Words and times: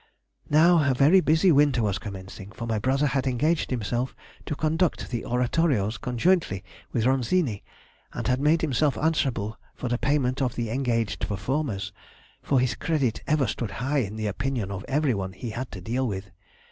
"Now 0.49 0.81
a 0.89 0.95
very 0.95 1.21
busy 1.21 1.51
winter 1.51 1.83
was 1.83 1.99
commencing; 1.99 2.51
for 2.53 2.65
my 2.65 2.79
brother 2.79 3.05
had 3.05 3.27
engaged 3.27 3.69
himself 3.69 4.15
to 4.47 4.55
conduct 4.55 5.11
the 5.11 5.23
oratorios 5.23 5.99
conjointly 5.99 6.63
with 6.91 7.05
Ronzini, 7.05 7.63
and 8.11 8.27
had 8.27 8.39
made 8.41 8.61
himself 8.61 8.97
answerable 8.97 9.59
for 9.75 9.89
the 9.89 9.99
payment 9.99 10.41
of 10.41 10.55
the 10.55 10.71
engaged 10.71 11.27
performers, 11.27 11.93
for 12.41 12.59
his 12.59 12.73
credit 12.73 13.21
ever 13.27 13.45
stood 13.45 13.69
high 13.77 13.99
in 13.99 14.15
the 14.15 14.25
opinion 14.25 14.71
of 14.71 14.83
every 14.87 15.13
one 15.13 15.33
he 15.33 15.51
had 15.51 15.69
to 15.73 15.81
deal 15.81 16.07
with. 16.07 16.31